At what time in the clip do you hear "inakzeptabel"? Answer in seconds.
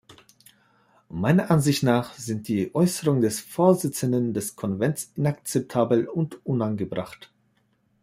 5.15-6.07